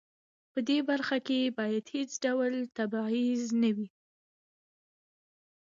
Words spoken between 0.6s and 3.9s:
دې برخه کې باید هیڅ ډول تبعیض نه وي.